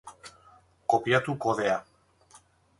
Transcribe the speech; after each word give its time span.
Kopiatu 0.93 1.35
kodea. 1.43 1.77